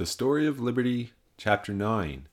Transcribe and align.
The 0.00 0.06
Story 0.06 0.46
of 0.46 0.58
Liberty, 0.58 1.12
Chapter 1.36 1.74
9 1.74 2.26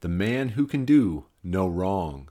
The 0.00 0.08
Man 0.08 0.48
Who 0.48 0.66
Can 0.66 0.86
Do 0.86 1.26
No 1.42 1.68
Wrong. 1.68 2.30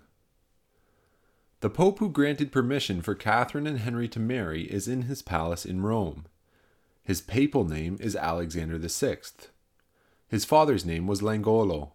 The 1.59 1.69
Pope 1.69 1.99
who 1.99 2.09
granted 2.09 2.51
permission 2.51 3.03
for 3.03 3.13
Catherine 3.13 3.67
and 3.67 3.77
Henry 3.77 4.07
to 4.07 4.19
marry 4.19 4.63
is 4.63 4.87
in 4.87 5.03
his 5.03 5.21
palace 5.21 5.63
in 5.63 5.83
Rome. 5.83 6.25
His 7.03 7.21
papal 7.21 7.65
name 7.65 7.97
is 7.99 8.15
Alexander 8.15 8.79
VI. 8.79 9.17
His 10.27 10.43
father's 10.43 10.85
name 10.85 11.05
was 11.05 11.21
Langolo. 11.21 11.91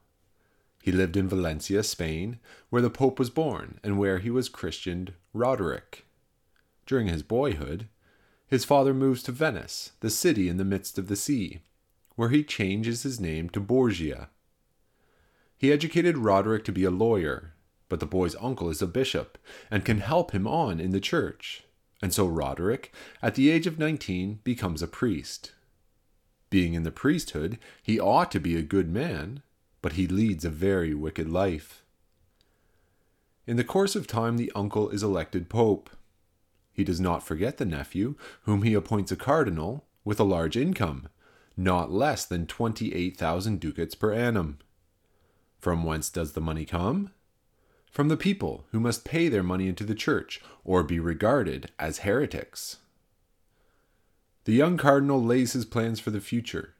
He 0.80 0.92
lived 0.92 1.16
in 1.16 1.28
Valencia, 1.28 1.82
Spain, 1.82 2.38
where 2.70 2.80
the 2.80 2.90
Pope 2.90 3.18
was 3.18 3.28
born 3.28 3.80
and 3.82 3.98
where 3.98 4.18
he 4.18 4.30
was 4.30 4.48
christened 4.48 5.14
Roderick. 5.34 6.06
During 6.86 7.08
his 7.08 7.24
boyhood, 7.24 7.88
his 8.46 8.64
father 8.64 8.94
moves 8.94 9.24
to 9.24 9.32
Venice, 9.32 9.94
the 9.98 10.10
city 10.10 10.48
in 10.48 10.58
the 10.58 10.64
midst 10.64 10.96
of 10.96 11.08
the 11.08 11.16
sea, 11.16 11.62
where 12.18 12.30
he 12.30 12.42
changes 12.42 13.04
his 13.04 13.20
name 13.20 13.48
to 13.48 13.60
Borgia. 13.60 14.28
He 15.56 15.70
educated 15.70 16.18
Roderick 16.18 16.64
to 16.64 16.72
be 16.72 16.82
a 16.82 16.90
lawyer, 16.90 17.54
but 17.88 18.00
the 18.00 18.06
boy's 18.06 18.34
uncle 18.40 18.68
is 18.70 18.82
a 18.82 18.88
bishop 18.88 19.38
and 19.70 19.84
can 19.84 20.00
help 20.00 20.32
him 20.32 20.44
on 20.44 20.80
in 20.80 20.90
the 20.90 20.98
church, 20.98 21.62
and 22.02 22.12
so 22.12 22.26
Roderick, 22.26 22.92
at 23.22 23.36
the 23.36 23.50
age 23.50 23.68
of 23.68 23.78
19, 23.78 24.40
becomes 24.42 24.82
a 24.82 24.88
priest. 24.88 25.52
Being 26.50 26.74
in 26.74 26.82
the 26.82 26.90
priesthood, 26.90 27.56
he 27.84 28.00
ought 28.00 28.32
to 28.32 28.40
be 28.40 28.56
a 28.56 28.62
good 28.62 28.90
man, 28.90 29.40
but 29.80 29.92
he 29.92 30.08
leads 30.08 30.44
a 30.44 30.50
very 30.50 30.94
wicked 30.94 31.30
life. 31.30 31.84
In 33.46 33.56
the 33.56 33.62
course 33.62 33.94
of 33.94 34.08
time, 34.08 34.38
the 34.38 34.50
uncle 34.56 34.90
is 34.90 35.04
elected 35.04 35.48
pope. 35.48 35.88
He 36.72 36.82
does 36.82 36.98
not 36.98 37.22
forget 37.22 37.58
the 37.58 37.64
nephew, 37.64 38.16
whom 38.42 38.62
he 38.62 38.74
appoints 38.74 39.12
a 39.12 39.16
cardinal 39.16 39.84
with 40.04 40.18
a 40.18 40.24
large 40.24 40.56
income, 40.56 41.06
not 41.58 41.90
less 41.90 42.24
than 42.24 42.46
28,000 42.46 43.58
ducats 43.58 43.96
per 43.96 44.14
annum. 44.14 44.58
From 45.58 45.82
whence 45.82 46.08
does 46.08 46.32
the 46.32 46.40
money 46.40 46.64
come? 46.64 47.10
From 47.90 48.06
the 48.08 48.16
people, 48.16 48.66
who 48.70 48.78
must 48.78 49.04
pay 49.04 49.28
their 49.28 49.42
money 49.42 49.66
into 49.66 49.82
the 49.82 49.94
church, 49.94 50.40
or 50.64 50.84
be 50.84 51.00
regarded 51.00 51.72
as 51.76 51.98
heretics. 51.98 52.76
The 54.44 54.52
young 54.52 54.76
cardinal 54.76 55.22
lays 55.22 55.54
his 55.54 55.64
plans 55.64 55.98
for 55.98 56.12
the 56.12 56.20
future. 56.20 56.74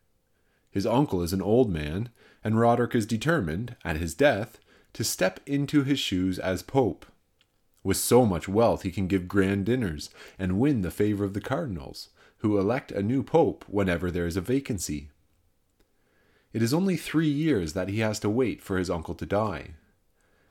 His 0.71 0.87
uncle 0.87 1.23
is 1.23 1.33
an 1.33 1.43
old 1.43 1.71
man, 1.71 2.11
and 2.45 2.61
Roderick 2.61 2.95
is 2.95 3.05
determined, 3.05 3.75
at 3.85 3.97
his 3.97 4.15
death, 4.15 4.61
to 4.93 5.03
step 5.03 5.41
into 5.45 5.83
his 5.83 5.99
shoes 5.99 6.39
as 6.39 6.63
pope. 6.63 7.05
With 7.83 7.97
so 7.97 8.25
much 8.25 8.49
wealth, 8.49 8.83
he 8.83 8.93
can 8.93 9.09
give 9.09 9.27
grand 9.27 9.67
dinners 9.67 10.11
and 10.39 10.61
win 10.61 10.83
the 10.83 10.91
favor 10.93 11.25
of 11.25 11.35
the 11.35 11.41
cardinals, 11.41 12.11
who 12.39 12.59
elect 12.59 12.93
a 12.93 13.03
new 13.03 13.23
pope 13.23 13.65
whenever 13.69 14.11
there 14.11 14.27
is 14.27 14.37
a 14.37 14.41
vacancy. 14.41 15.11
It 16.53 16.63
is 16.63 16.73
only 16.73 16.97
three 16.97 17.29
years 17.29 17.73
that 17.75 17.89
he 17.89 18.01
has 18.01 18.19
to 18.21 18.31
wait 18.31 18.63
for 18.63 18.79
his 18.79 18.91
uncle 18.91 19.15
to 19.17 19.27
die. 19.27 19.75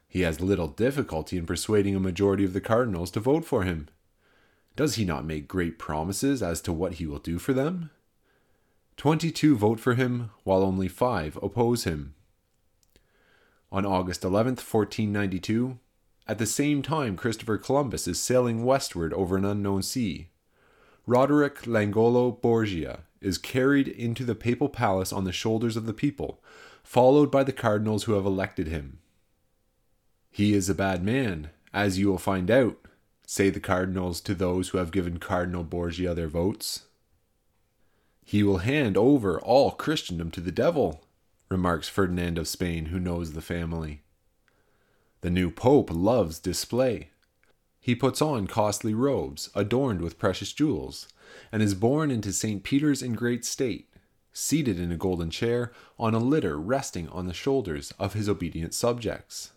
He 0.08 0.22
has 0.22 0.40
little 0.40 0.68
difficulty 0.68 1.38
in 1.38 1.46
persuading 1.46 1.96
a 1.96 2.00
majority 2.00 2.46
of 2.46 2.54
the 2.54 2.62
cardinals 2.62 3.12
to 3.12 3.20
vote 3.20 3.46
for 3.46 3.64
him. 3.64 3.90
Does 4.76 4.96
he 4.96 5.06
not 5.06 5.26
make 5.26 5.48
great 5.48 5.80
promises 5.80 6.44
as 6.44 6.62
to 6.62 6.74
what 6.74 6.94
he 6.94 7.06
will 7.06 7.20
do 7.20 7.40
for 7.40 7.54
them? 7.54 7.90
Twenty 8.96 9.32
two 9.32 9.58
vote 9.58 9.80
for 9.80 9.96
him, 9.96 10.30
while 10.44 10.64
only 10.64 10.88
five 10.88 11.38
oppose 11.42 11.84
him. 11.84 12.14
On 13.72 13.86
August 13.86 14.22
11th, 14.22 14.64
1492, 14.64 15.78
at 16.28 16.38
the 16.38 16.46
same 16.46 16.82
time 16.82 17.16
Christopher 17.16 17.58
Columbus 17.58 18.08
is 18.08 18.20
sailing 18.20 18.64
westward 18.64 19.14
over 19.14 19.38
an 19.38 19.46
unknown 19.46 19.82
sea, 19.82 20.30
Roderick 21.08 21.62
Langolo 21.62 22.32
Borgia 22.42 23.06
is 23.22 23.38
carried 23.38 23.88
into 23.88 24.26
the 24.26 24.36
papal 24.36 24.68
palace 24.68 25.14
on 25.14 25.24
the 25.24 25.32
shoulders 25.32 25.78
of 25.78 25.86
the 25.86 25.94
people, 25.94 26.44
followed 26.84 27.32
by 27.32 27.46
the 27.46 27.54
cardinals 27.54 28.04
who 28.04 28.14
have 28.14 28.26
elected 28.26 28.68
him. 28.68 29.00
He 30.30 30.54
is 30.54 30.70
a 30.70 30.76
bad 30.76 31.04
man, 31.04 31.50
as 31.74 31.98
you 31.98 32.10
will 32.10 32.18
find 32.18 32.52
out, 32.52 32.78
say 33.26 33.50
the 33.50 33.62
cardinals 33.62 34.20
to 34.22 34.36
those 34.36 34.70
who 34.70 34.80
have 34.80 34.92
given 34.92 35.18
Cardinal 35.18 35.64
Borgia 35.64 36.14
their 36.14 36.28
votes. 36.28 36.88
He 38.26 38.44
will 38.44 38.58
hand 38.58 38.98
over 38.98 39.40
all 39.40 39.72
Christendom 39.72 40.30
to 40.32 40.42
the 40.42 40.52
devil, 40.52 41.06
remarks 41.50 41.88
Ferdinand 41.88 42.38
of 42.38 42.50
Spain, 42.50 42.88
who 42.88 43.00
knows 43.00 43.32
the 43.32 43.42
family. 43.42 44.02
The 45.22 45.30
new 45.30 45.52
pope 45.52 45.90
loves 45.90 46.38
display. 46.38 47.12
He 47.80 47.96
puts 47.96 48.22
on 48.22 48.48
costly 48.48 48.94
robes, 48.94 49.50
adorned 49.56 50.02
with 50.02 50.20
precious 50.20 50.52
jewels, 50.52 51.08
and 51.52 51.62
is 51.62 51.74
borne 51.74 52.12
into 52.12 52.34
St. 52.34 52.64
Peter's 52.64 53.02
in 53.02 53.14
great 53.14 53.46
state, 53.46 53.90
seated 54.34 54.80
in 54.80 54.92
a 54.92 54.98
golden 54.98 55.30
chair 55.30 55.72
on 55.98 56.14
a 56.14 56.20
litter 56.20 56.60
resting 56.60 57.08
on 57.10 57.28
the 57.28 57.34
shoulders 57.34 57.94
of 57.98 58.14
his 58.14 58.28
obedient 58.30 58.74
subjects. 58.74 59.52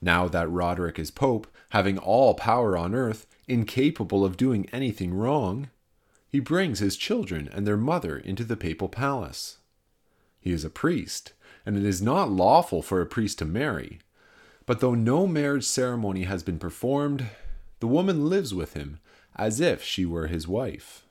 Now 0.00 0.26
that 0.28 0.50
Roderick 0.50 0.98
is 0.98 1.10
pope, 1.10 1.46
having 1.70 1.96
all 1.96 2.34
power 2.34 2.76
on 2.76 2.94
earth, 2.94 3.26
incapable 3.46 4.24
of 4.24 4.36
doing 4.36 4.68
anything 4.72 5.14
wrong, 5.14 5.70
he 6.28 6.40
brings 6.40 6.80
his 6.80 6.96
children 6.96 7.48
and 7.52 7.66
their 7.66 7.76
mother 7.76 8.18
into 8.18 8.44
the 8.44 8.56
papal 8.56 8.88
palace. 8.88 9.58
He 10.40 10.50
is 10.50 10.64
a 10.64 10.70
priest, 10.70 11.34
and 11.64 11.76
it 11.76 11.84
is 11.84 12.02
not 12.02 12.30
lawful 12.30 12.82
for 12.82 13.00
a 13.00 13.06
priest 13.06 13.38
to 13.38 13.44
marry. 13.44 14.00
But 14.66 14.80
though 14.80 14.94
no 14.94 15.26
marriage 15.26 15.64
ceremony 15.64 16.24
has 16.24 16.42
been 16.42 16.58
performed, 16.58 17.26
the 17.80 17.86
woman 17.86 18.28
lives 18.28 18.54
with 18.54 18.74
him 18.74 19.00
as 19.34 19.60
if 19.60 19.82
she 19.82 20.04
were 20.04 20.26
his 20.26 20.46
wife. 20.46 21.04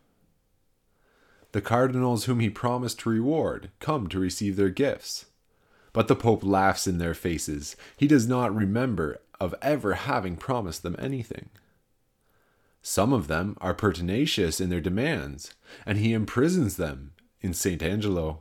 The 1.52 1.62
cardinals 1.62 2.26
whom 2.26 2.40
he 2.40 2.50
promised 2.50 3.00
to 3.00 3.10
reward 3.10 3.72
come 3.80 4.08
to 4.08 4.20
receive 4.20 4.56
their 4.56 4.70
gifts. 4.70 5.26
But 5.92 6.08
the 6.08 6.16
Pope 6.16 6.44
laughs 6.44 6.88
in 6.88 6.98
their 6.98 7.14
faces. 7.14 7.76
He 7.98 8.08
does 8.08 8.28
not 8.28 8.56
remember 8.56 9.20
of 9.40 9.56
ever 9.62 9.96
having 9.96 10.38
promised 10.38 10.84
them 10.84 10.96
anything. 10.98 11.50
Some 12.82 13.12
of 13.12 13.28
them 13.28 13.58
are 13.60 13.74
pertinacious 13.74 14.62
in 14.62 14.70
their 14.70 14.82
demands, 14.82 15.54
and 15.86 15.98
he 15.98 16.14
imprisons 16.14 16.78
them 16.78 17.12
in 17.42 17.54
St. 17.54 17.84
Angelo. 17.84 18.40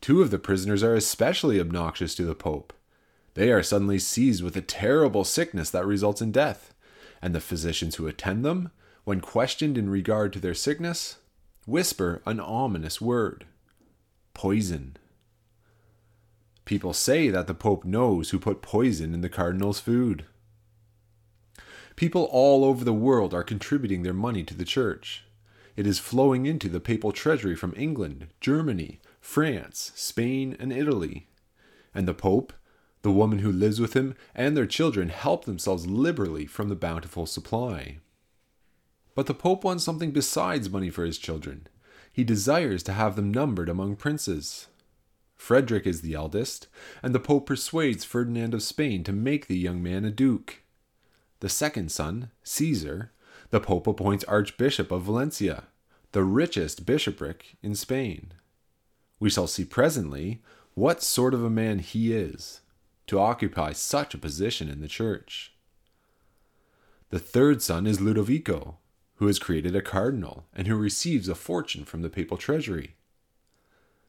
Two 0.00 0.22
of 0.22 0.30
the 0.30 0.38
prisoners 0.38 0.82
are 0.82 0.94
especially 0.94 1.60
obnoxious 1.60 2.14
to 2.14 2.24
the 2.24 2.34
Pope. 2.34 2.72
They 3.34 3.52
are 3.52 3.62
suddenly 3.62 3.98
seized 3.98 4.42
with 4.42 4.56
a 4.56 4.62
terrible 4.62 5.24
sickness 5.24 5.70
that 5.70 5.86
results 5.86 6.20
in 6.20 6.32
death, 6.32 6.74
and 7.22 7.34
the 7.34 7.40
physicians 7.40 7.96
who 7.96 8.06
attend 8.06 8.44
them, 8.44 8.70
when 9.04 9.20
questioned 9.20 9.78
in 9.78 9.88
regard 9.88 10.32
to 10.32 10.40
their 10.40 10.54
sickness, 10.54 11.16
whisper 11.66 12.22
an 12.26 12.40
ominous 12.40 13.00
word 13.00 13.46
poison. 14.34 14.96
People 16.64 16.92
say 16.92 17.28
that 17.28 17.46
the 17.46 17.54
Pope 17.54 17.84
knows 17.84 18.30
who 18.30 18.38
put 18.38 18.62
poison 18.62 19.12
in 19.12 19.20
the 19.20 19.28
Cardinal's 19.28 19.80
food. 19.80 20.24
People 21.96 22.28
all 22.30 22.64
over 22.64 22.84
the 22.84 22.92
world 22.92 23.34
are 23.34 23.42
contributing 23.42 24.02
their 24.02 24.14
money 24.14 24.44
to 24.44 24.54
the 24.54 24.64
Church. 24.64 25.24
It 25.76 25.86
is 25.86 25.98
flowing 25.98 26.46
into 26.46 26.68
the 26.68 26.80
papal 26.80 27.12
treasury 27.12 27.54
from 27.54 27.74
England, 27.76 28.28
Germany, 28.40 29.00
France, 29.20 29.92
Spain, 29.94 30.56
and 30.58 30.72
Italy. 30.72 31.28
And 31.94 32.08
the 32.08 32.14
Pope, 32.14 32.52
the 33.02 33.10
woman 33.10 33.38
who 33.38 33.50
lives 33.50 33.80
with 33.80 33.94
him, 33.94 34.14
and 34.34 34.56
their 34.56 34.66
children 34.66 35.08
help 35.08 35.44
themselves 35.44 35.86
liberally 35.86 36.46
from 36.46 36.68
the 36.68 36.74
bountiful 36.74 37.26
supply. 37.26 37.98
But 39.14 39.26
the 39.26 39.34
Pope 39.34 39.64
wants 39.64 39.84
something 39.84 40.10
besides 40.10 40.70
money 40.70 40.90
for 40.90 41.04
his 41.04 41.18
children. 41.18 41.66
He 42.12 42.24
desires 42.24 42.82
to 42.84 42.92
have 42.92 43.16
them 43.16 43.32
numbered 43.32 43.68
among 43.68 43.96
princes. 43.96 44.66
Frederick 45.36 45.86
is 45.86 46.02
the 46.02 46.14
eldest, 46.14 46.68
and 47.02 47.14
the 47.14 47.20
Pope 47.20 47.46
persuades 47.46 48.04
Ferdinand 48.04 48.52
of 48.52 48.62
Spain 48.62 49.02
to 49.04 49.12
make 49.12 49.46
the 49.46 49.58
young 49.58 49.82
man 49.82 50.04
a 50.04 50.10
duke. 50.10 50.62
The 51.40 51.48
second 51.48 51.90
son, 51.90 52.30
Caesar, 52.42 53.12
the 53.48 53.60
Pope 53.60 53.86
appoints 53.86 54.24
Archbishop 54.24 54.90
of 54.90 55.02
Valencia, 55.02 55.64
the 56.12 56.24
richest 56.24 56.84
bishopric 56.84 57.56
in 57.62 57.74
Spain. 57.74 58.32
We 59.18 59.30
shall 59.30 59.46
see 59.46 59.64
presently 59.64 60.42
what 60.74 61.02
sort 61.02 61.34
of 61.34 61.42
a 61.42 61.50
man 61.50 61.78
he 61.78 62.12
is 62.12 62.60
to 63.06 63.18
occupy 63.18 63.72
such 63.72 64.14
a 64.14 64.18
position 64.18 64.68
in 64.68 64.80
the 64.80 64.88
church. 64.88 65.54
The 67.10 67.18
third 67.18 67.60
son 67.60 67.86
is 67.86 68.00
Ludovico, 68.00 68.76
who 69.16 69.28
is 69.28 69.38
created 69.38 69.74
a 69.74 69.82
cardinal 69.82 70.46
and 70.54 70.66
who 70.66 70.76
receives 70.76 71.28
a 71.28 71.34
fortune 71.34 71.84
from 71.84 72.02
the 72.02 72.08
papal 72.08 72.36
treasury. 72.36 72.94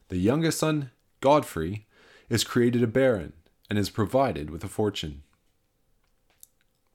The 0.10 0.18
youngest 0.18 0.60
son, 0.60 0.92
Godfrey, 1.20 1.88
is 2.30 2.44
created 2.44 2.84
a 2.84 2.88
baron 2.88 3.34
and 3.70 3.80
is 3.80 3.90
provided 3.90 4.50
with 4.50 4.64
a 4.64 4.68
fortune. 4.68 5.24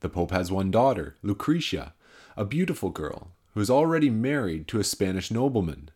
The 0.01 0.09
Pope 0.09 0.31
has 0.31 0.53
one 0.53 0.71
daughter, 0.71 1.17
Lucretia, 1.23 1.95
a 2.37 2.45
beautiful 2.45 2.91
girl 2.91 3.33
who 3.55 3.61
is 3.61 3.71
already 3.71 4.11
married 4.11 4.69
to 4.69 4.79
a 4.79 4.85
Spanish 4.85 5.31
nobleman 5.31 5.91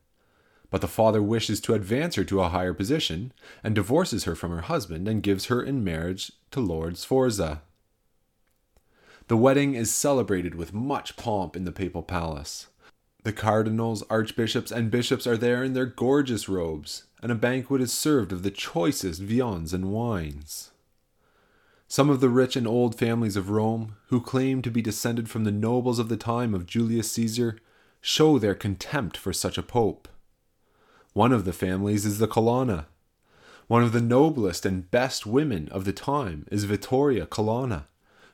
but 0.71 0.81
the 0.81 0.89
father 0.89 1.23
wishes 1.23 1.61
to 1.61 1.75
advance 1.75 2.15
her 2.15 2.25
to 2.25 2.41
a 2.41 2.49
higher 2.49 2.73
position 2.73 3.33
and 3.63 3.75
divorces 3.75 4.25
her 4.25 4.35
from 4.35 4.51
her 4.53 4.63
husband 4.63 5.07
and 5.09 5.23
gives 5.23 5.47
her 5.47 5.63
in 5.63 5.85
marriage 5.85 6.33
to 6.51 6.61
Lord 6.61 6.97
Sforza. 6.97 7.63
The 9.29 9.37
wedding 9.37 9.75
is 9.75 9.93
celebrated 9.93 10.55
with 10.55 10.73
much 10.73 11.17
pomp 11.17 11.57
in 11.57 11.65
the 11.65 11.73
papal 11.73 12.03
palace. 12.03 12.69
The 13.23 13.33
cardinals, 13.33 14.03
archbishops, 14.09 14.73
and 14.73 14.91
bishops 14.91 15.27
are 15.27 15.37
there 15.37 15.63
in 15.63 15.75
their 15.75 15.87
gorgeous 15.87 16.49
robes, 16.49 17.05
and 17.23 17.31
a 17.31 17.35
banquet 17.35 17.83
is 17.83 17.93
served 17.93 18.33
of 18.33 18.43
the 18.43 18.51
choicest 18.51 19.21
viands 19.21 19.75
and 19.75 19.93
wines. 19.93 20.71
Some 21.87 22.09
of 22.09 22.21
the 22.21 22.29
rich 22.29 22.57
and 22.57 22.67
old 22.67 22.97
families 22.97 23.37
of 23.37 23.51
Rome, 23.51 23.97
who 24.07 24.21
claim 24.21 24.63
to 24.63 24.71
be 24.71 24.81
descended 24.81 25.29
from 25.29 25.45
the 25.45 25.51
nobles 25.51 25.99
of 25.99 26.09
the 26.09 26.17
time 26.17 26.55
of 26.55 26.67
Julius 26.67 27.11
Caesar, 27.13 27.59
show 28.01 28.39
their 28.39 28.55
contempt 28.55 29.17
for 29.17 29.33
such 29.33 29.59
a 29.59 29.63
pope. 29.63 30.09
One 31.13 31.33
of 31.33 31.45
the 31.45 31.53
families 31.53 32.07
is 32.07 32.19
the 32.19 32.29
Colonna. 32.29 32.87
One 33.67 33.83
of 33.83 33.93
the 33.93 34.01
noblest 34.01 34.65
and 34.67 34.91
best 34.91 35.27
women 35.27 35.69
of 35.69 35.85
the 35.85 35.93
time 35.93 36.47
is 36.51 36.65
Vittoria 36.65 37.27
Colonna, 37.27 37.87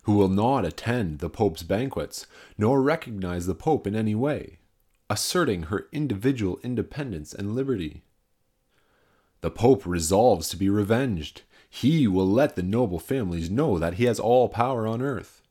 who 0.04 0.14
will 0.14 0.28
not 0.28 0.64
attend 0.64 1.18
the 1.18 1.30
pope's 1.30 1.62
banquets, 1.62 2.26
nor 2.56 2.82
recognize 2.82 3.46
the 3.46 3.54
pope 3.54 3.86
in 3.86 3.94
any 3.94 4.14
way 4.14 4.58
asserting 5.08 5.64
her 5.64 5.86
individual 5.92 6.58
independence 6.62 7.32
and 7.32 7.54
liberty. 7.54 8.02
The 9.40 9.50
Pope 9.50 9.86
resolves 9.86 10.48
to 10.48 10.56
be 10.56 10.68
revenged. 10.68 11.42
He 11.68 12.06
will 12.08 12.28
let 12.28 12.56
the 12.56 12.62
noble 12.62 12.98
families 12.98 13.50
know 13.50 13.78
that 13.78 13.94
he 13.94 14.04
has 14.04 14.18
all 14.18 14.48
power 14.48 14.86
on 14.86 15.02
earth. 15.02 15.42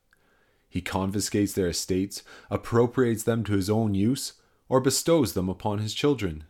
He 0.68 0.80
confiscates 0.82 1.52
their 1.52 1.68
estates, 1.68 2.22
appropriates 2.50 3.22
them 3.22 3.44
to 3.44 3.54
his 3.54 3.70
own 3.70 3.94
use, 3.94 4.34
or 4.68 4.80
bestows 4.80 5.32
them 5.32 5.48
upon 5.48 5.78
his 5.78 5.94
children. 5.94 6.44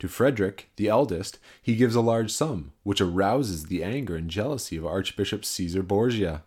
To 0.00 0.08
Frederick, 0.08 0.70
the 0.76 0.88
eldest, 0.88 1.38
he 1.62 1.76
gives 1.76 1.94
a 1.94 2.00
large 2.00 2.30
sum, 2.30 2.72
which 2.82 3.00
arouses 3.00 3.66
the 3.66 3.84
anger 3.84 4.16
and 4.16 4.28
jealousy 4.28 4.76
of 4.76 4.84
Archbishop 4.84 5.44
Caesar 5.44 5.82
Borgia. 5.82 6.42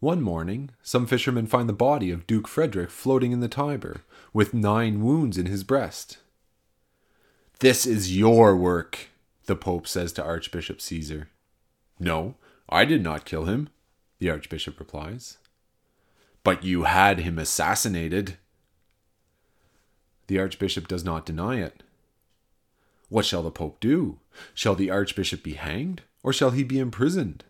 One 0.00 0.22
morning, 0.22 0.70
some 0.82 1.06
fishermen 1.06 1.46
find 1.46 1.68
the 1.68 1.74
body 1.74 2.10
of 2.10 2.26
Duke 2.26 2.48
Frederick 2.48 2.90
floating 2.90 3.32
in 3.32 3.40
the 3.40 3.48
Tiber, 3.48 4.02
with 4.32 4.54
nine 4.54 5.02
wounds 5.02 5.36
in 5.36 5.46
his 5.46 5.62
breast. 5.62 6.18
This 7.58 7.84
is 7.84 8.16
your 8.16 8.56
work, 8.56 9.10
the 9.44 9.56
Pope 9.56 9.86
says 9.86 10.12
to 10.14 10.24
Archbishop 10.24 10.80
Caesar. 10.80 11.28
No, 11.98 12.36
I 12.70 12.86
did 12.86 13.02
not 13.02 13.26
kill 13.26 13.44
him, 13.44 13.68
the 14.18 14.30
Archbishop 14.30 14.78
replies. 14.78 15.36
But 16.42 16.64
you 16.64 16.84
had 16.84 17.18
him 17.18 17.38
assassinated. 17.38 18.38
The 20.28 20.38
Archbishop 20.38 20.88
does 20.88 21.04
not 21.04 21.26
deny 21.26 21.60
it. 21.60 21.82
What 23.10 23.26
shall 23.26 23.42
the 23.42 23.50
Pope 23.50 23.80
do? 23.80 24.20
Shall 24.54 24.76
the 24.76 24.88
Archbishop 24.88 25.42
be 25.42 25.54
hanged, 25.54 26.02
or 26.22 26.32
shall 26.32 26.52
he 26.52 26.62
be 26.62 26.78
imprisoned? 26.78 27.44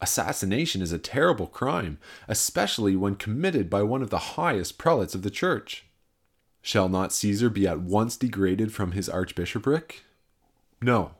Assassination 0.00 0.80
is 0.80 0.92
a 0.92 0.98
terrible 0.98 1.48
crime, 1.48 1.98
especially 2.28 2.94
when 2.96 3.16
committed 3.16 3.68
by 3.68 3.82
one 3.82 4.02
of 4.02 4.10
the 4.10 4.36
highest 4.38 4.78
prelates 4.78 5.14
of 5.14 5.22
the 5.22 5.30
Church. 5.30 5.84
Shall 6.62 6.88
not 6.88 7.12
Caesar 7.12 7.50
be 7.50 7.66
at 7.66 7.80
once 7.80 8.16
degraded 8.16 8.72
from 8.72 8.92
his 8.92 9.08
archbishopric? 9.08 10.04
No. 10.80 11.12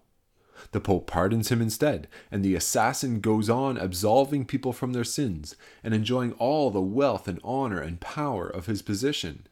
The 0.70 0.80
Pope 0.80 1.08
pardons 1.08 1.48
him 1.50 1.60
instead, 1.60 2.06
and 2.30 2.44
the 2.44 2.54
assassin 2.54 3.20
goes 3.20 3.50
on 3.50 3.76
absolving 3.76 4.44
people 4.44 4.72
from 4.72 4.92
their 4.92 5.04
sins 5.04 5.56
and 5.82 5.92
enjoying 5.92 6.32
all 6.34 6.70
the 6.70 6.80
wealth 6.80 7.26
and 7.26 7.40
honor 7.42 7.80
and 7.80 8.00
power 8.00 8.48
of 8.48 8.66
his 8.66 8.82
position. 8.82 9.48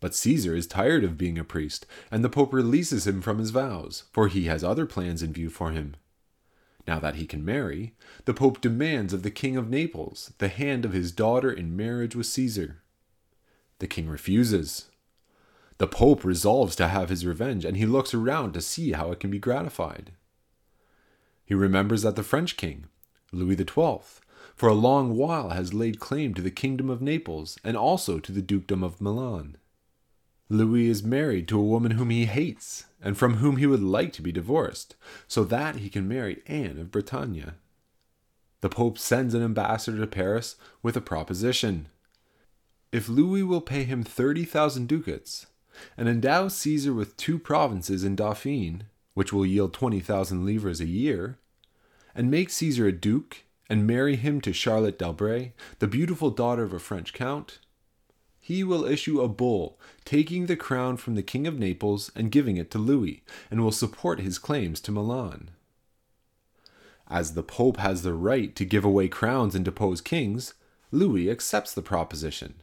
But 0.00 0.14
Caesar 0.14 0.54
is 0.54 0.66
tired 0.66 1.02
of 1.02 1.18
being 1.18 1.38
a 1.38 1.44
priest, 1.44 1.86
and 2.10 2.22
the 2.22 2.28
Pope 2.28 2.52
releases 2.52 3.06
him 3.06 3.20
from 3.20 3.38
his 3.38 3.50
vows, 3.50 4.04
for 4.12 4.28
he 4.28 4.44
has 4.44 4.62
other 4.62 4.86
plans 4.86 5.22
in 5.22 5.32
view 5.32 5.50
for 5.50 5.72
him. 5.72 5.96
Now 6.86 6.98
that 7.00 7.16
he 7.16 7.26
can 7.26 7.44
marry, 7.44 7.94
the 8.24 8.32
Pope 8.32 8.60
demands 8.60 9.12
of 9.12 9.22
the 9.22 9.30
King 9.30 9.56
of 9.56 9.68
Naples 9.68 10.32
the 10.38 10.48
hand 10.48 10.84
of 10.84 10.92
his 10.92 11.12
daughter 11.12 11.50
in 11.50 11.76
marriage 11.76 12.16
with 12.16 12.26
Caesar. 12.26 12.82
The 13.78 13.86
king 13.86 14.08
refuses. 14.08 14.88
The 15.78 15.86
Pope 15.86 16.24
resolves 16.24 16.74
to 16.76 16.88
have 16.88 17.08
his 17.08 17.26
revenge, 17.26 17.64
and 17.64 17.76
he 17.76 17.86
looks 17.86 18.14
around 18.14 18.52
to 18.54 18.60
see 18.60 18.92
how 18.92 19.12
it 19.12 19.20
can 19.20 19.30
be 19.30 19.38
gratified. 19.38 20.12
He 21.44 21.54
remembers 21.54 22.02
that 22.02 22.16
the 22.16 22.22
French 22.22 22.56
king, 22.56 22.86
Louis 23.32 23.56
XII, 23.56 24.00
for 24.56 24.68
a 24.68 24.74
long 24.74 25.16
while 25.16 25.50
has 25.50 25.74
laid 25.74 26.00
claim 26.00 26.34
to 26.34 26.42
the 26.42 26.50
kingdom 26.50 26.90
of 26.90 27.00
Naples 27.02 27.58
and 27.62 27.76
also 27.76 28.18
to 28.18 28.32
the 28.32 28.42
dukedom 28.42 28.82
of 28.82 29.00
Milan. 29.00 29.56
Louis 30.50 30.88
is 30.88 31.02
married 31.02 31.46
to 31.48 31.58
a 31.58 31.64
woman 31.64 31.92
whom 31.92 32.10
he 32.10 32.24
hates 32.24 32.86
and 33.02 33.16
from 33.16 33.34
whom 33.34 33.58
he 33.58 33.66
would 33.66 33.82
like 33.82 34.12
to 34.14 34.22
be 34.22 34.32
divorced, 34.32 34.96
so 35.26 35.44
that 35.44 35.76
he 35.76 35.88
can 35.88 36.08
marry 36.08 36.42
Anne 36.46 36.78
of 36.78 36.90
Bretagne. 36.90 37.52
The 38.60 38.68
Pope 38.68 38.98
sends 38.98 39.34
an 39.34 39.42
ambassador 39.42 40.00
to 40.00 40.06
Paris 40.06 40.56
with 40.82 40.96
a 40.96 41.00
proposition. 41.00 41.88
If 42.90 43.08
Louis 43.08 43.42
will 43.42 43.60
pay 43.60 43.84
him 43.84 44.02
30,000 44.02 44.88
ducats 44.88 45.46
and 45.96 46.08
endow 46.08 46.48
Caesar 46.48 46.92
with 46.92 47.16
two 47.16 47.38
provinces 47.38 48.02
in 48.02 48.16
Dauphine, 48.16 48.84
which 49.14 49.32
will 49.32 49.46
yield 49.46 49.74
20,000 49.74 50.44
livres 50.44 50.80
a 50.80 50.86
year, 50.86 51.38
and 52.14 52.30
make 52.30 52.50
Caesar 52.50 52.86
a 52.86 52.92
duke 52.92 53.44
and 53.68 53.86
marry 53.86 54.16
him 54.16 54.40
to 54.40 54.52
Charlotte 54.52 54.98
d'Albret, 54.98 55.52
the 55.78 55.86
beautiful 55.86 56.30
daughter 56.30 56.62
of 56.62 56.72
a 56.72 56.78
French 56.78 57.12
count, 57.12 57.58
he 58.48 58.64
will 58.64 58.86
issue 58.86 59.20
a 59.20 59.28
bull 59.28 59.78
taking 60.06 60.46
the 60.46 60.56
crown 60.56 60.96
from 60.96 61.14
the 61.14 61.22
King 61.22 61.46
of 61.46 61.58
Naples 61.58 62.10
and 62.16 62.32
giving 62.32 62.56
it 62.56 62.70
to 62.70 62.78
Louis, 62.78 63.22
and 63.50 63.60
will 63.60 63.70
support 63.70 64.20
his 64.20 64.38
claims 64.38 64.80
to 64.80 64.90
Milan. 64.90 65.50
As 67.08 67.34
the 67.34 67.42
Pope 67.42 67.76
has 67.76 68.00
the 68.00 68.14
right 68.14 68.56
to 68.56 68.64
give 68.64 68.86
away 68.86 69.06
crowns 69.06 69.54
and 69.54 69.66
depose 69.66 70.00
kings, 70.00 70.54
Louis 70.90 71.30
accepts 71.30 71.74
the 71.74 71.82
proposition. 71.82 72.62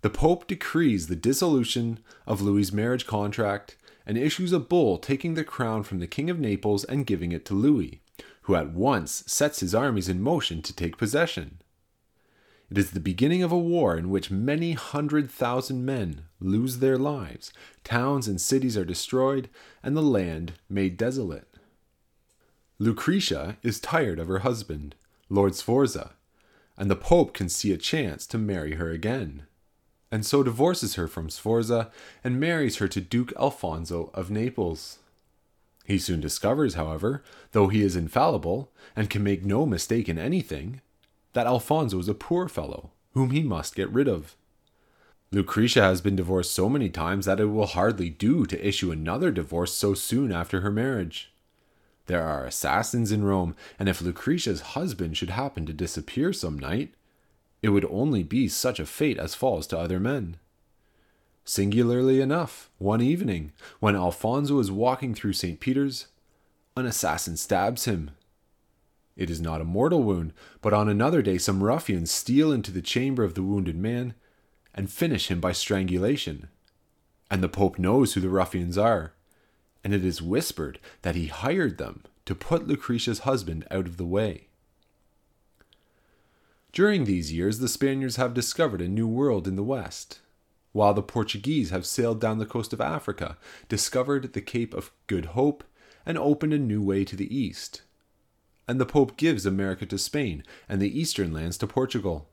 The 0.00 0.08
Pope 0.08 0.46
decrees 0.46 1.08
the 1.08 1.14
dissolution 1.14 1.98
of 2.26 2.40
Louis's 2.40 2.72
marriage 2.72 3.06
contract 3.06 3.76
and 4.06 4.16
issues 4.16 4.50
a 4.50 4.58
bull 4.58 4.96
taking 4.96 5.34
the 5.34 5.44
crown 5.44 5.82
from 5.82 5.98
the 5.98 6.06
King 6.06 6.30
of 6.30 6.40
Naples 6.40 6.84
and 6.84 7.04
giving 7.04 7.32
it 7.32 7.44
to 7.44 7.52
Louis, 7.52 8.00
who 8.44 8.54
at 8.54 8.70
once 8.70 9.24
sets 9.26 9.60
his 9.60 9.74
armies 9.74 10.08
in 10.08 10.22
motion 10.22 10.62
to 10.62 10.74
take 10.74 10.96
possession. 10.96 11.59
It 12.70 12.78
is 12.78 12.92
the 12.92 13.00
beginning 13.00 13.42
of 13.42 13.50
a 13.50 13.58
war 13.58 13.96
in 13.96 14.10
which 14.10 14.30
many 14.30 14.72
hundred 14.72 15.28
thousand 15.28 15.84
men 15.84 16.26
lose 16.38 16.78
their 16.78 16.96
lives, 16.96 17.52
towns 17.82 18.28
and 18.28 18.40
cities 18.40 18.76
are 18.76 18.84
destroyed, 18.84 19.48
and 19.82 19.96
the 19.96 20.02
land 20.02 20.52
made 20.68 20.96
desolate. 20.96 21.48
Lucretia 22.78 23.56
is 23.64 23.80
tired 23.80 24.20
of 24.20 24.28
her 24.28 24.38
husband, 24.38 24.94
Lord 25.28 25.56
Sforza, 25.56 26.12
and 26.78 26.88
the 26.88 26.96
Pope 26.96 27.34
can 27.34 27.48
see 27.48 27.72
a 27.72 27.76
chance 27.76 28.24
to 28.28 28.38
marry 28.38 28.76
her 28.76 28.90
again, 28.90 29.46
and 30.12 30.24
so 30.24 30.44
divorces 30.44 30.94
her 30.94 31.08
from 31.08 31.28
Sforza 31.28 31.90
and 32.22 32.38
marries 32.38 32.76
her 32.76 32.86
to 32.86 33.00
Duke 33.00 33.32
Alfonso 33.38 34.10
of 34.14 34.30
Naples. 34.30 35.00
He 35.84 35.98
soon 35.98 36.20
discovers, 36.20 36.74
however, 36.74 37.24
though 37.50 37.66
he 37.66 37.82
is 37.82 37.96
infallible 37.96 38.70
and 38.94 39.10
can 39.10 39.24
make 39.24 39.44
no 39.44 39.66
mistake 39.66 40.08
in 40.08 40.18
anything, 40.18 40.80
that 41.32 41.46
Alfonso 41.46 41.98
is 41.98 42.08
a 42.08 42.14
poor 42.14 42.48
fellow, 42.48 42.90
whom 43.12 43.30
he 43.30 43.42
must 43.42 43.74
get 43.74 43.90
rid 43.90 44.08
of. 44.08 44.36
Lucretia 45.32 45.82
has 45.82 46.00
been 46.00 46.16
divorced 46.16 46.52
so 46.52 46.68
many 46.68 46.88
times 46.88 47.26
that 47.26 47.38
it 47.38 47.46
will 47.46 47.66
hardly 47.66 48.10
do 48.10 48.44
to 48.46 48.66
issue 48.66 48.90
another 48.90 49.30
divorce 49.30 49.72
so 49.72 49.94
soon 49.94 50.32
after 50.32 50.60
her 50.60 50.72
marriage. 50.72 51.32
There 52.06 52.24
are 52.24 52.44
assassins 52.44 53.12
in 53.12 53.22
Rome, 53.22 53.54
and 53.78 53.88
if 53.88 54.02
Lucretia's 54.02 54.60
husband 54.60 55.16
should 55.16 55.30
happen 55.30 55.66
to 55.66 55.72
disappear 55.72 56.32
some 56.32 56.58
night, 56.58 56.94
it 57.62 57.68
would 57.68 57.84
only 57.84 58.24
be 58.24 58.48
such 58.48 58.80
a 58.80 58.86
fate 58.86 59.18
as 59.18 59.36
falls 59.36 59.68
to 59.68 59.78
other 59.78 60.00
men. 60.00 60.36
Singularly 61.44 62.20
enough, 62.20 62.68
one 62.78 63.00
evening, 63.00 63.52
when 63.78 63.94
Alfonso 63.94 64.58
is 64.58 64.72
walking 64.72 65.14
through 65.14 65.34
St. 65.34 65.60
Peter's, 65.60 66.08
an 66.76 66.86
assassin 66.86 67.36
stabs 67.36 67.84
him 67.84 68.10
it 69.20 69.28
is 69.28 69.40
not 69.40 69.60
a 69.60 69.66
mortal 69.66 70.02
wound, 70.02 70.32
but 70.62 70.72
on 70.72 70.88
another 70.88 71.20
day 71.20 71.36
some 71.36 71.62
ruffians 71.62 72.10
steal 72.10 72.50
into 72.50 72.72
the 72.72 72.80
chamber 72.80 73.22
of 73.22 73.34
the 73.34 73.42
wounded 73.42 73.76
man 73.76 74.14
and 74.74 74.90
finish 74.90 75.30
him 75.30 75.40
by 75.40 75.52
strangulation. 75.52 76.48
And 77.30 77.42
the 77.42 77.48
Pope 77.48 77.78
knows 77.78 78.14
who 78.14 78.22
the 78.22 78.30
ruffians 78.30 78.78
are, 78.78 79.12
and 79.84 79.92
it 79.92 80.06
is 80.06 80.22
whispered 80.22 80.80
that 81.02 81.16
he 81.16 81.26
hired 81.26 81.76
them 81.76 82.02
to 82.24 82.34
put 82.34 82.66
Lucretia's 82.66 83.20
husband 83.20 83.66
out 83.70 83.86
of 83.86 83.98
the 83.98 84.06
way. 84.06 84.46
During 86.72 87.04
these 87.04 87.30
years, 87.30 87.58
the 87.58 87.68
Spaniards 87.68 88.16
have 88.16 88.32
discovered 88.32 88.80
a 88.80 88.88
new 88.88 89.06
world 89.06 89.46
in 89.46 89.56
the 89.56 89.62
west, 89.62 90.20
while 90.72 90.94
the 90.94 91.02
Portuguese 91.02 91.68
have 91.68 91.84
sailed 91.84 92.22
down 92.22 92.38
the 92.38 92.46
coast 92.46 92.72
of 92.72 92.80
Africa, 92.80 93.36
discovered 93.68 94.32
the 94.32 94.40
Cape 94.40 94.72
of 94.72 94.92
Good 95.06 95.26
Hope, 95.26 95.62
and 96.06 96.16
opened 96.16 96.54
a 96.54 96.58
new 96.58 96.82
way 96.82 97.04
to 97.04 97.16
the 97.16 97.36
east 97.36 97.82
and 98.70 98.80
the 98.80 98.86
Pope 98.86 99.16
gives 99.16 99.44
America 99.44 99.84
to 99.84 99.98
Spain 99.98 100.44
and 100.68 100.80
the 100.80 100.96
eastern 100.96 101.32
lands 101.32 101.58
to 101.58 101.66
Portugal. 101.66 102.28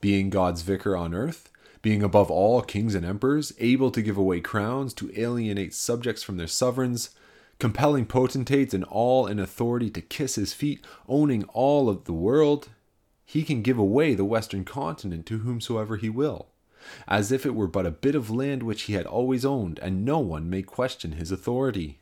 Being 0.00 0.30
God's 0.30 0.62
vicar 0.62 0.96
on 0.96 1.12
earth, 1.12 1.50
being 1.82 2.04
above 2.04 2.30
all 2.30 2.62
kings 2.62 2.94
and 2.94 3.04
emperors, 3.04 3.52
able 3.58 3.90
to 3.90 4.00
give 4.00 4.16
away 4.16 4.38
crowns 4.38 4.94
to 4.94 5.10
alienate 5.20 5.74
subjects 5.74 6.22
from 6.22 6.36
their 6.36 6.46
sovereigns, 6.46 7.10
compelling 7.58 8.06
potentates 8.06 8.74
and 8.74 8.84
all 8.84 9.26
in 9.26 9.40
authority 9.40 9.90
to 9.90 10.00
kiss 10.00 10.36
his 10.36 10.52
feet, 10.52 10.86
owning 11.08 11.42
all 11.52 11.88
of 11.88 12.04
the 12.04 12.12
world, 12.12 12.68
he 13.24 13.42
can 13.42 13.62
give 13.62 13.78
away 13.78 14.14
the 14.14 14.24
western 14.24 14.64
continent 14.64 15.26
to 15.26 15.38
whomsoever 15.38 15.96
he 15.96 16.08
will, 16.08 16.46
as 17.08 17.32
if 17.32 17.44
it 17.44 17.56
were 17.56 17.66
but 17.66 17.86
a 17.86 17.90
bit 17.90 18.14
of 18.14 18.30
land 18.30 18.62
which 18.62 18.82
he 18.82 18.92
had 18.92 19.06
always 19.06 19.44
owned, 19.44 19.80
and 19.80 20.04
no 20.04 20.20
one 20.20 20.48
may 20.48 20.62
question 20.62 21.10
his 21.10 21.32
authority. 21.32 21.98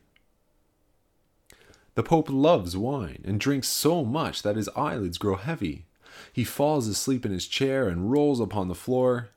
The 1.95 2.03
Pope 2.03 2.29
loves 2.29 2.75
wine, 2.77 3.21
and 3.25 3.39
drinks 3.39 3.67
so 3.67 4.03
much 4.03 4.41
that 4.43 4.57
his 4.57 4.69
eyelids 4.75 5.17
grow 5.17 5.35
heavy. 5.35 5.85
He 6.31 6.43
falls 6.43 6.87
asleep 6.87 7.25
in 7.25 7.31
his 7.31 7.47
chair 7.47 7.87
and 7.87 8.11
rolls 8.11 8.39
upon 8.39 8.67
the 8.67 8.75
floor. 8.75 9.29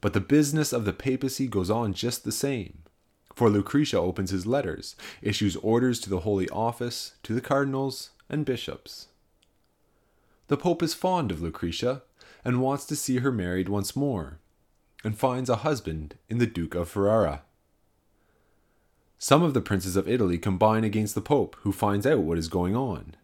But 0.00 0.12
the 0.12 0.20
business 0.20 0.72
of 0.72 0.84
the 0.84 0.92
papacy 0.92 1.46
goes 1.46 1.70
on 1.70 1.92
just 1.94 2.24
the 2.24 2.32
same. 2.32 2.82
For 3.34 3.48
Lucretia 3.48 3.98
opens 3.98 4.30
his 4.30 4.46
letters, 4.46 4.96
issues 5.22 5.56
orders 5.56 6.00
to 6.00 6.10
the 6.10 6.20
Holy 6.20 6.48
Office, 6.50 7.14
to 7.22 7.34
the 7.34 7.40
cardinals 7.40 8.10
and 8.28 8.44
bishops. 8.44 9.06
The 10.48 10.56
Pope 10.56 10.82
is 10.82 10.92
fond 10.92 11.30
of 11.30 11.40
Lucretia, 11.40 12.02
and 12.44 12.60
wants 12.60 12.84
to 12.86 12.96
see 12.96 13.18
her 13.18 13.32
married 13.32 13.68
once 13.68 13.94
more, 13.94 14.38
and 15.04 15.16
finds 15.16 15.48
a 15.48 15.56
husband 15.56 16.16
in 16.28 16.38
the 16.38 16.46
Duke 16.46 16.74
of 16.74 16.88
Ferrara. 16.88 17.42
Some 19.22 19.44
of 19.44 19.54
the 19.54 19.60
princes 19.60 19.94
of 19.94 20.08
Italy 20.08 20.36
combine 20.36 20.82
against 20.82 21.14
the 21.14 21.20
Pope, 21.20 21.54
who 21.60 21.70
finds 21.70 22.08
out 22.08 22.18
what 22.18 22.38
is 22.38 22.48
going 22.48 22.74
on. 22.74 23.14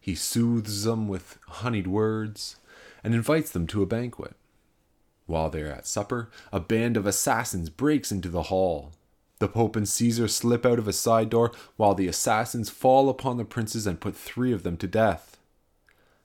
He 0.00 0.16
soothes 0.16 0.82
them 0.82 1.06
with 1.06 1.38
honeyed 1.46 1.86
words, 1.86 2.56
and 3.04 3.14
invites 3.14 3.52
them 3.52 3.68
to 3.68 3.80
a 3.80 3.86
banquet. 3.86 4.34
While 5.26 5.48
they 5.48 5.62
are 5.62 5.70
at 5.70 5.86
supper, 5.86 6.28
a 6.52 6.58
band 6.58 6.96
of 6.96 7.06
assassins 7.06 7.70
breaks 7.70 8.10
into 8.10 8.28
the 8.28 8.50
hall. 8.50 8.90
The 9.38 9.46
Pope 9.46 9.76
and 9.76 9.88
Caesar 9.88 10.26
slip 10.26 10.66
out 10.66 10.80
of 10.80 10.88
a 10.88 10.92
side 10.92 11.30
door, 11.30 11.52
while 11.76 11.94
the 11.94 12.08
assassins 12.08 12.68
fall 12.68 13.08
upon 13.08 13.36
the 13.36 13.44
princes 13.44 13.86
and 13.86 14.00
put 14.00 14.16
three 14.16 14.52
of 14.52 14.64
them 14.64 14.76
to 14.78 14.88
death. 14.88 15.38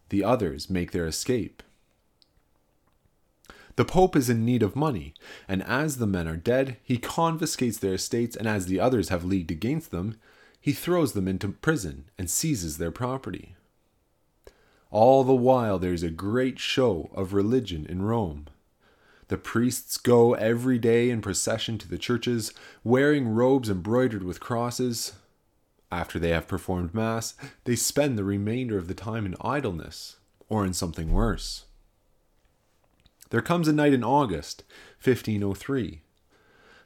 The 0.09 0.23
others 0.23 0.71
make 0.71 0.91
their 0.91 1.05
escape. 1.05 1.61
The 3.75 3.85
Pope 3.85 4.15
is 4.15 4.29
in 4.29 4.45
need 4.45 4.61
of 4.61 4.75
money, 4.75 5.13
and 5.47 5.63
as 5.63 5.97
the 5.97 6.07
men 6.07 6.27
are 6.27 6.37
dead, 6.37 6.77
he 6.83 6.97
confiscates 6.97 7.77
their 7.77 7.95
estates, 7.95 8.35
and 8.35 8.47
as 8.47 8.67
the 8.67 8.79
others 8.79 9.09
have 9.09 9.25
leagued 9.25 9.49
against 9.49 9.89
them, 9.89 10.17
he 10.61 10.73
throws 10.73 11.13
them 11.13 11.27
into 11.27 11.49
prison 11.49 12.05
and 12.17 12.29
seizes 12.29 12.77
their 12.77 12.91
property. 12.91 13.55
All 14.91 15.23
the 15.23 15.33
while 15.33 15.79
there 15.79 15.93
is 15.93 16.03
a 16.03 16.11
great 16.11 16.59
show 16.59 17.09
of 17.15 17.33
religion 17.33 17.85
in 17.87 18.03
Rome. 18.03 18.45
The 19.27 19.37
priests 19.37 19.97
go 19.97 20.35
every 20.35 20.77
day 20.77 21.09
in 21.09 21.21
procession 21.21 21.79
to 21.79 21.87
the 21.87 21.97
churches, 21.97 22.53
wearing 22.83 23.29
robes 23.29 23.69
embroidered 23.69 24.21
with 24.21 24.39
crosses. 24.39 25.13
After 25.91 26.19
they 26.19 26.29
have 26.29 26.47
performed 26.47 26.93
Mass, 26.93 27.33
they 27.63 27.75
spend 27.75 28.17
the 28.17 28.23
remainder 28.23 28.77
of 28.77 28.87
the 28.87 28.93
time 28.93 29.25
in 29.25 29.35
idleness, 29.41 30.17
or 30.47 30.63
in 30.63 30.73
something 30.73 31.11
worse. 31.11 31.65
There 33.33 33.41
comes 33.41 33.67
a 33.67 33.73
night 33.73 33.93
in 33.93 34.03
August, 34.03 34.63
1503. 35.03 36.01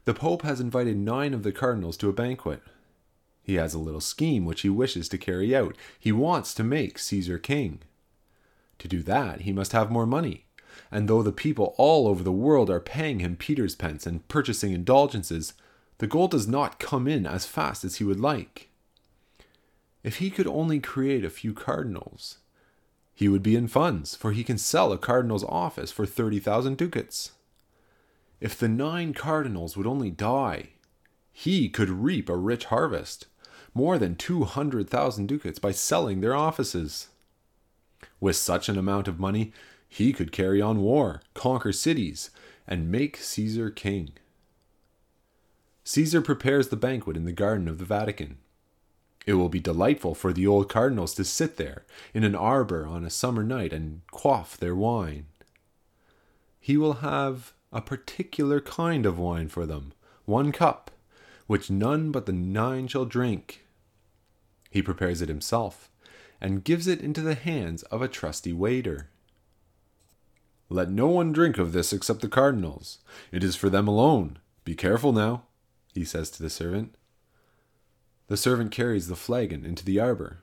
The 0.06 0.14
Pope 0.14 0.44
has 0.44 0.62
invited 0.62 0.96
nine 0.96 1.34
of 1.34 1.44
the 1.44 1.52
cardinals 1.52 1.98
to 1.98 2.08
a 2.08 2.14
banquet. 2.14 2.62
He 3.44 3.56
has 3.56 3.74
a 3.74 3.80
little 3.80 4.00
scheme 4.00 4.46
which 4.46 4.62
he 4.62 4.70
wishes 4.70 5.10
to 5.10 5.18
carry 5.18 5.54
out. 5.54 5.76
He 6.00 6.14
wants 6.14 6.54
to 6.54 6.64
make 6.64 7.00
Caesar 7.00 7.38
king. 7.38 7.80
To 8.80 8.88
do 8.88 9.04
that, 9.04 9.42
he 9.42 9.52
must 9.52 9.74
have 9.74 9.92
more 9.92 10.06
money. 10.06 10.46
And 10.90 11.10
though 11.10 11.22
the 11.22 11.34
people 11.34 11.76
all 11.78 12.08
over 12.08 12.24
the 12.24 12.32
world 12.32 12.70
are 12.70 12.80
paying 12.80 13.20
him 13.20 13.36
Peter's 13.36 13.76
pence 13.76 14.08
and 14.08 14.26
purchasing 14.30 14.72
indulgences, 14.72 15.54
the 15.98 16.08
gold 16.08 16.32
does 16.32 16.48
not 16.48 16.80
come 16.80 17.10
in 17.10 17.28
as 17.28 17.46
fast 17.46 17.84
as 17.84 17.98
he 17.98 18.06
would 18.06 18.22
like. 18.22 18.70
If 20.02 20.20
he 20.20 20.30
could 20.30 20.48
only 20.48 20.80
create 20.80 21.26
a 21.26 21.30
few 21.30 21.54
cardinals, 21.54 22.38
he 23.18 23.28
would 23.28 23.42
be 23.42 23.56
in 23.56 23.68
funds, 23.68 24.14
for 24.14 24.32
he 24.32 24.44
can 24.44 24.60
sell 24.60 24.92
a 24.92 24.98
cardinal's 24.98 25.44
office 25.44 25.92
for 25.92 26.06
30,000 26.06 26.78
ducats. 26.78 27.32
If 28.40 28.60
the 28.60 28.68
nine 28.68 29.16
cardinals 29.16 29.76
would 29.76 29.88
only 29.88 30.12
die, 30.12 30.74
he 31.34 31.68
could 31.68 31.90
reap 31.90 32.30
a 32.30 32.38
rich 32.38 32.66
harvest, 32.66 33.26
more 33.74 33.98
than 33.98 34.18
200,000 34.18 35.26
ducats, 35.26 35.58
by 35.58 35.72
selling 35.72 36.22
their 36.22 36.36
offices. 36.36 37.08
With 38.20 38.36
such 38.36 38.70
an 38.70 38.78
amount 38.78 39.08
of 39.08 39.20
money, 39.20 39.52
he 39.90 40.14
could 40.14 40.32
carry 40.32 40.62
on 40.62 40.82
war, 40.82 41.24
conquer 41.34 41.72
cities, 41.72 42.30
and 42.68 42.92
make 42.92 43.18
Caesar 43.18 43.72
king. 43.72 44.12
Caesar 45.86 46.22
prepares 46.22 46.68
the 46.68 46.76
banquet 46.76 47.18
in 47.18 47.26
the 47.26 47.32
garden 47.32 47.68
of 47.68 47.80
the 47.80 47.86
Vatican. 47.86 48.38
It 49.28 49.34
will 49.34 49.50
be 49.50 49.60
delightful 49.60 50.16
for 50.16 50.32
the 50.32 50.48
old 50.48 50.70
cardinals 50.70 51.14
to 51.16 51.26
sit 51.26 51.58
there 51.58 51.86
in 52.14 52.24
an 52.24 52.34
arbor 52.34 52.88
on 52.88 53.04
a 53.04 53.10
summer 53.10 53.44
night 53.44 53.74
and 53.74 54.02
quaff 54.10 54.58
their 54.58 54.74
wine. 54.74 55.26
He 56.62 56.78
will 56.78 56.94
have 56.94 57.54
a 57.72 57.82
particular 57.82 58.62
kind 58.62 59.06
of 59.06 59.20
wine 59.20 59.50
for 59.50 59.66
them, 59.66 59.92
one 60.24 60.54
cup, 60.54 60.92
which 61.46 61.70
none 61.70 62.10
but 62.12 62.26
the 62.26 62.32
nine 62.32 62.88
shall 62.88 63.04
drink. 63.04 63.66
He 64.70 64.82
prepares 64.82 65.22
it 65.22 65.30
himself, 65.30 65.92
and 66.40 66.64
gives 66.64 66.88
it 66.88 67.02
into 67.02 67.22
the 67.22 67.36
hands 67.36 67.84
of 67.84 68.02
a 68.02 68.08
trusty 68.08 68.54
waiter. 68.54 69.10
Let 70.70 70.90
no 70.90 71.08
one 71.08 71.34
drink 71.34 71.58
of 71.58 71.74
this 71.74 71.92
except 71.92 72.22
the 72.22 72.30
cardinals. 72.30 73.00
It 73.34 73.44
is 73.44 73.58
for 73.58 73.70
them 73.70 73.90
alone. 73.90 74.40
Be 74.64 74.74
careful 74.76 75.12
now, 75.12 75.44
he 75.94 76.06
says 76.06 76.30
to 76.32 76.44
the 76.44 76.50
servant. 76.50 76.97
The 78.28 78.38
servant 78.38 78.72
carries 78.72 79.08
the 79.08 79.16
flagon 79.16 79.66
into 79.66 79.86
the 79.86 80.00
arbor. 80.00 80.40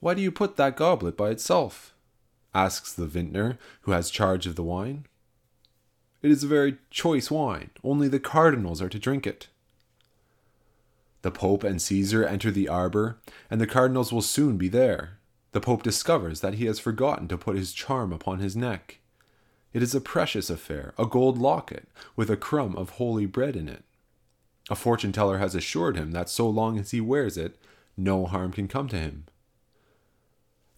Why 0.00 0.14
do 0.14 0.20
you 0.20 0.30
put 0.30 0.56
that 0.56 0.76
goblet 0.76 1.16
by 1.16 1.30
itself? 1.30 1.94
asks 2.54 2.92
the 2.92 3.06
vintner, 3.06 3.58
who 3.82 3.92
has 3.92 4.10
charge 4.10 4.46
of 4.46 4.54
the 4.54 4.62
wine. 4.62 5.06
It 6.22 6.30
is 6.30 6.44
a 6.44 6.48
very 6.48 6.78
choice 6.90 7.30
wine. 7.30 7.70
Only 7.82 8.08
the 8.08 8.20
cardinals 8.20 8.80
are 8.80 8.88
to 8.88 8.98
drink 8.98 9.26
it. 9.26 9.48
The 11.22 11.30
Pope 11.30 11.64
and 11.64 11.80
Caesar 11.80 12.24
enter 12.24 12.50
the 12.50 12.68
arbor, 12.68 13.18
and 13.50 13.60
the 13.60 13.66
cardinals 13.66 14.12
will 14.12 14.22
soon 14.22 14.58
be 14.58 14.68
there. 14.68 15.18
The 15.52 15.60
Pope 15.60 15.82
discovers 15.82 16.40
that 16.40 16.54
he 16.54 16.66
has 16.66 16.78
forgotten 16.78 17.28
to 17.28 17.38
put 17.38 17.56
his 17.56 17.72
charm 17.72 18.12
upon 18.12 18.40
his 18.40 18.54
neck. 18.54 18.98
It 19.72 19.82
is 19.82 19.94
a 19.94 20.00
precious 20.00 20.50
affair, 20.50 20.92
a 20.98 21.06
gold 21.06 21.38
locket, 21.38 21.88
with 22.14 22.30
a 22.30 22.36
crumb 22.36 22.76
of 22.76 22.90
holy 22.90 23.26
bread 23.26 23.56
in 23.56 23.68
it. 23.68 23.84
A 24.70 24.74
fortune 24.74 25.12
teller 25.12 25.38
has 25.38 25.54
assured 25.54 25.96
him 25.96 26.12
that 26.12 26.30
so 26.30 26.48
long 26.48 26.78
as 26.78 26.90
he 26.90 27.00
wears 27.00 27.36
it, 27.36 27.58
no 27.96 28.26
harm 28.26 28.52
can 28.52 28.66
come 28.66 28.88
to 28.88 28.98
him. 28.98 29.26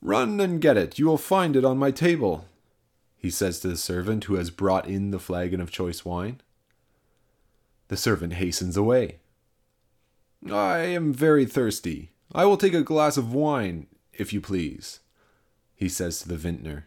Run 0.03 0.41
and 0.41 0.61
get 0.61 0.77
it, 0.77 0.99
you 0.99 1.07
will 1.07 1.19
find 1.19 1.57
it 1.57 1.65
on 1.65 1.79
my 1.79 1.91
table, 1.91 2.47
he 3.17 3.31
says 3.31 3.61
to 3.61 3.69
the 3.69 3.77
servant 3.77 4.25
who 4.25 4.35
has 4.35 4.51
brought 4.51 4.87
in 4.87 5.11
the 5.11 5.19
flagon 5.19 5.61
of 5.61 5.71
choice 5.71 6.05
wine. 6.05 6.41
The 7.89 7.97
servant 7.97 8.35
hastens 8.35 8.77
away. 8.77 9.21
I 10.51 10.79
am 10.79 11.13
very 11.13 11.47
thirsty. 11.47 12.11
I 12.33 12.45
will 12.45 12.57
take 12.57 12.75
a 12.75 12.83
glass 12.83 13.17
of 13.17 13.33
wine, 13.33 13.87
if 14.13 14.33
you 14.33 14.41
please, 14.41 15.01
he 15.75 15.89
says 15.89 16.21
to 16.21 16.29
the 16.29 16.37
vintner. 16.37 16.87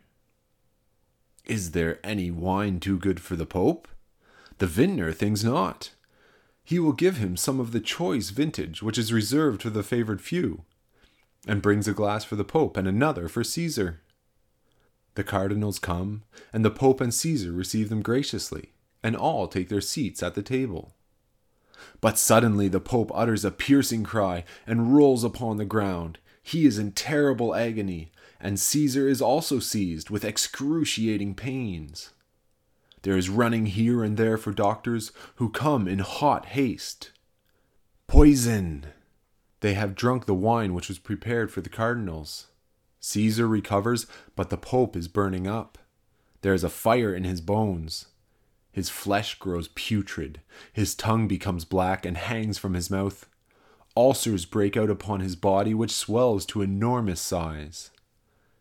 Is 1.45 1.71
there 1.71 1.99
any 2.03 2.29
wine 2.29 2.79
too 2.79 2.97
good 2.99 3.19
for 3.19 3.35
the 3.35 3.45
Pope? 3.45 3.87
The 4.59 4.67
vintner 4.67 5.11
thinks 5.13 5.43
not 5.43 5.91
he 6.69 6.77
will 6.77 6.93
give 6.93 7.17
him 7.17 7.35
some 7.35 7.59
of 7.59 7.71
the 7.71 7.79
choice 7.79 8.29
vintage 8.29 8.83
which 8.83 8.99
is 8.99 9.11
reserved 9.11 9.63
for 9.63 9.71
the 9.71 9.81
favored 9.81 10.21
few, 10.21 10.65
and 11.47 11.63
brings 11.63 11.87
a 11.87 11.93
glass 11.93 12.23
for 12.23 12.35
the 12.35 12.43
Pope 12.43 12.77
and 12.77 12.87
another 12.87 13.27
for 13.27 13.43
Caesar. 13.43 14.01
The 15.15 15.23
cardinals 15.23 15.79
come, 15.79 16.25
and 16.53 16.63
the 16.63 16.69
Pope 16.69 17.01
and 17.01 17.11
Caesar 17.11 17.51
receive 17.51 17.89
them 17.89 18.03
graciously, 18.03 18.73
and 19.01 19.15
all 19.15 19.47
take 19.47 19.69
their 19.69 19.81
seats 19.81 20.21
at 20.21 20.35
the 20.35 20.43
table. 20.43 20.93
But 22.01 22.19
suddenly 22.19 22.67
the 22.67 22.79
Pope 22.79 23.11
utters 23.15 23.43
a 23.43 23.49
piercing 23.49 24.03
cry 24.03 24.43
and 24.67 24.95
rolls 24.95 25.23
upon 25.23 25.57
the 25.57 25.65
ground. 25.65 26.19
He 26.43 26.67
is 26.67 26.77
in 26.77 26.91
terrible 26.91 27.55
agony, 27.55 28.11
and 28.39 28.59
Caesar 28.59 29.09
is 29.09 29.23
also 29.23 29.57
seized 29.57 30.11
with 30.11 30.23
excruciating 30.23 31.33
pains. 31.33 32.11
There 33.03 33.17
is 33.17 33.29
running 33.29 33.67
here 33.67 34.03
and 34.03 34.17
there 34.17 34.37
for 34.37 34.51
doctors 34.51 35.11
who 35.35 35.49
come 35.49 35.87
in 35.87 35.99
hot 35.99 36.47
haste. 36.47 37.11
Poison! 38.07 38.87
They 39.61 39.73
have 39.73 39.95
drunk 39.95 40.25
the 40.25 40.33
wine 40.33 40.73
which 40.73 40.87
was 40.87 40.99
prepared 40.99 41.51
for 41.51 41.61
the 41.61 41.69
cardinals. 41.69 42.47
Caesar 42.99 43.47
recovers, 43.47 44.07
but 44.35 44.49
the 44.49 44.57
Pope 44.57 44.95
is 44.95 45.07
burning 45.07 45.47
up. 45.47 45.77
There 46.41 46.53
is 46.53 46.63
a 46.63 46.69
fire 46.69 47.13
in 47.13 47.23
his 47.23 47.41
bones. 47.41 48.07
His 48.71 48.89
flesh 48.89 49.35
grows 49.35 49.67
putrid, 49.69 50.41
his 50.71 50.95
tongue 50.95 51.27
becomes 51.27 51.65
black 51.65 52.05
and 52.05 52.17
hangs 52.17 52.57
from 52.57 52.73
his 52.73 52.89
mouth. 52.89 53.27
Ulcers 53.97 54.45
break 54.45 54.77
out 54.77 54.89
upon 54.89 55.19
his 55.19 55.35
body, 55.35 55.73
which 55.73 55.91
swells 55.91 56.45
to 56.47 56.61
enormous 56.61 57.19
size. 57.19 57.91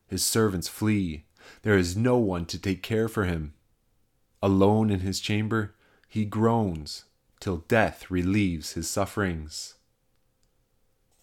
His 0.08 0.24
servants 0.24 0.68
flee. 0.68 1.26
There 1.62 1.76
is 1.76 1.96
no 1.96 2.16
one 2.16 2.46
to 2.46 2.58
take 2.58 2.82
care 2.82 3.08
for 3.08 3.24
him. 3.24 3.54
Alone 4.42 4.90
in 4.90 5.00
his 5.00 5.20
chamber, 5.20 5.74
he 6.08 6.24
groans 6.24 7.04
till 7.40 7.64
death 7.68 8.10
relieves 8.10 8.72
his 8.72 8.88
sufferings. 8.88 9.74